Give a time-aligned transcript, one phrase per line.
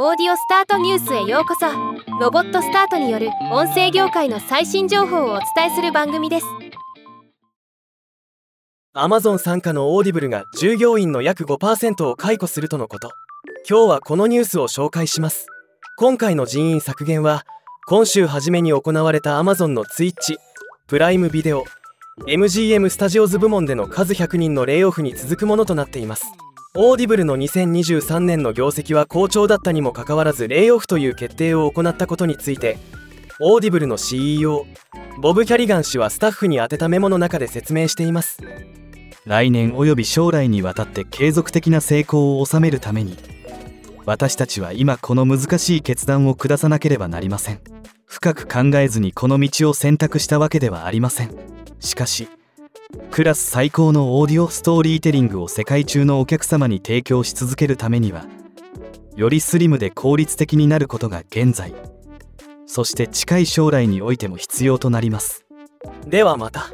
[0.00, 1.66] オーディオスタートニュースへようこそ。
[2.20, 6.46] ロボットスタートによる音声業界の最新情報をお伝えする番組です。
[8.92, 13.10] アマゾン傘下のオーディブルが従業員の約5%を解雇するとのこと。
[13.68, 15.48] 今日はこのニュースを紹介します。
[15.96, 17.42] 今回の人員削減は
[17.88, 20.38] 今週初めに行われたアマゾンのツイッチ
[20.86, 21.64] プライムビデオ
[22.28, 26.26] MGM スタジオズ部門での数100人のレイオフに続くものとなっています。
[26.80, 32.78] オーディブルの2023年の業績は好調だったにもかかわらずレイオフという決定を行ったことについて
[33.40, 34.64] オーディブルの CEO
[35.20, 38.38] ボブ・キャリガン氏はスタッフに宛てたメモの中で説明しています。
[39.26, 43.16] 来年および将来にわたって継続的な成功を収めるために
[44.06, 47.60] 私たちは今この難しい決断を下さなければなりません。
[48.06, 51.34] 深く考えずにこの道を選択したわけではありません。
[51.80, 52.28] しかし
[53.10, 58.24] クラス最高のオーディオストーリーテリングを世界中のお客様に提供し続けるためには
[59.14, 61.74] よりスリムで効率的になることが現在。
[62.66, 65.44] そして近い将来においても必要となります。
[66.06, 66.70] ではまた。